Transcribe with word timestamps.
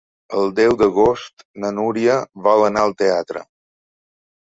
El 0.37 0.47
deu 0.59 0.73
d'agost 0.79 1.45
na 1.65 1.71
Núria 1.81 2.17
vol 2.51 2.69
anar 2.73 2.89
al 2.89 2.99
teatre. 3.07 3.49